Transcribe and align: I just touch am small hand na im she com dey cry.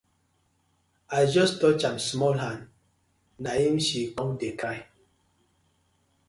I 1.17 1.27
just 1.27 1.61
touch 1.61 1.83
am 1.83 1.99
small 2.07 2.33
hand 2.43 2.63
na 3.43 3.51
im 3.67 3.77
she 3.87 4.01
com 4.15 4.31
dey 4.39 4.53
cry. 4.61 4.77